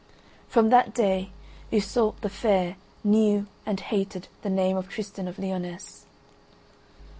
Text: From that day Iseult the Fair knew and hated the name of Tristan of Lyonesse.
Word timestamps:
From 0.47 0.69
that 0.71 0.95
day 0.95 1.29
Iseult 1.71 2.21
the 2.21 2.29
Fair 2.31 2.75
knew 3.03 3.45
and 3.67 3.79
hated 3.79 4.29
the 4.41 4.49
name 4.49 4.75
of 4.75 4.89
Tristan 4.89 5.27
of 5.27 5.37
Lyonesse. 5.37 6.07